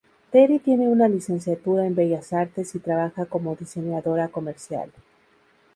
[0.31, 4.89] Teri tiene una licenciatura en bellas artes y trabaja como diseñadora comercial.